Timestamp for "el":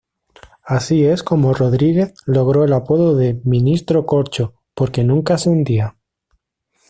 2.63-2.73